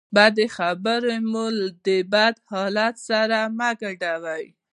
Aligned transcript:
بدې 0.15 0.47
خبرې 0.57 1.17
مو 1.31 1.45
د 1.85 1.87
بد 2.11 2.35
حالت 2.51 2.95
سره 3.09 3.37
مه 3.57 3.69
ګډوئ. 3.81 4.45